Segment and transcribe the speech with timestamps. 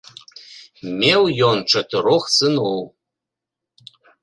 [1.03, 2.83] Меў ён чатырох сыноў.